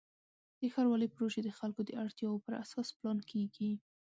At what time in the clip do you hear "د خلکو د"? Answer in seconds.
1.43-1.91